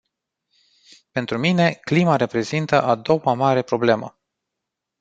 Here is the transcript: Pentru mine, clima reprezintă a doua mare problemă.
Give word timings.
Pentru 1.11 1.37
mine, 1.37 1.73
clima 1.73 2.15
reprezintă 2.15 2.81
a 2.83 2.95
doua 2.95 3.33
mare 3.33 3.61
problemă. 3.61 4.19